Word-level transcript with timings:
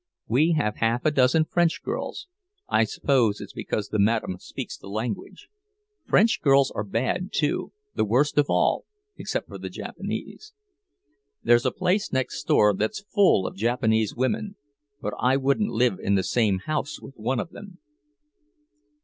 We 0.27 0.53
have 0.53 0.77
half 0.77 1.05
a 1.05 1.11
dozen 1.11 1.45
French 1.45 1.83
girls—I 1.83 2.85
suppose 2.85 3.39
it's 3.39 3.53
because 3.53 3.89
the 3.89 3.99
madame 3.99 4.39
speaks 4.39 4.75
the 4.75 4.87
language. 4.87 5.47
French 6.07 6.41
girls 6.41 6.71
are 6.71 6.83
bad, 6.83 7.31
too, 7.31 7.71
the 7.93 8.03
worst 8.03 8.39
of 8.39 8.47
all, 8.49 8.85
except 9.17 9.47
for 9.47 9.59
the 9.59 9.69
Japanese. 9.69 10.53
There's 11.43 11.67
a 11.67 11.71
place 11.71 12.11
next 12.11 12.43
door 12.45 12.73
that's 12.73 13.03
full 13.13 13.45
of 13.45 13.55
Japanese 13.55 14.15
women, 14.15 14.55
but 14.99 15.13
I 15.19 15.37
wouldn't 15.37 15.69
live 15.69 15.99
in 16.01 16.15
the 16.15 16.23
same 16.23 16.61
house 16.65 16.99
with 16.99 17.13
one 17.15 17.39
of 17.39 17.51
them." 17.51 17.77